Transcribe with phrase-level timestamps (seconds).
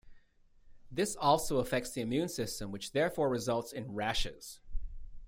[0.89, 4.59] This also affects the immune system which therefore results in rashes.